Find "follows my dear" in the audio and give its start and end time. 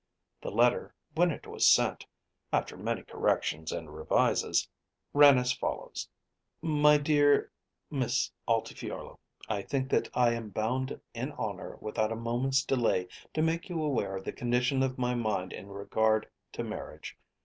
5.53-7.51